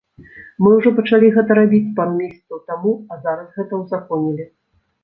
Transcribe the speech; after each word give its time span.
Мы 0.63 0.69
ўжо 0.77 0.93
пачалі 0.99 1.27
гэта 1.35 1.59
рабіць 1.61 1.83
пару 2.01 2.17
месяцаў 2.23 2.65
таму, 2.73 2.91
а 3.13 3.23
зараз 3.29 3.47
гэта 3.61 3.73
узаконілі. 3.83 4.53